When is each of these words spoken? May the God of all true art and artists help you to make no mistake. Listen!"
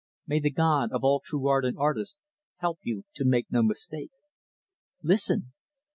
May 0.25 0.39
the 0.39 0.49
God 0.49 0.91
of 0.91 1.03
all 1.03 1.21
true 1.23 1.47
art 1.47 1.63
and 1.63 1.77
artists 1.77 2.17
help 2.57 2.79
you 2.81 3.03
to 3.13 3.23
make 3.23 3.51
no 3.51 3.61
mistake. 3.61 4.09
Listen!" 5.03 5.53